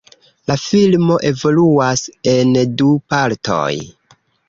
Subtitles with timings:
[0.51, 2.03] La filmo evoluas
[2.35, 3.73] en du partoj.